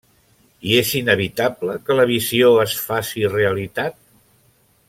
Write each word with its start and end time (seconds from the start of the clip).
I 0.69 0.71
és 0.77 0.93
inevitable 0.99 1.77
que 1.91 1.99
la 1.99 2.07
visió 2.13 2.51
es 2.65 2.75
faci 2.89 3.31
realitat? 3.39 4.01